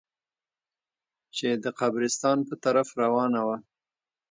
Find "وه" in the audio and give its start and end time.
3.47-3.57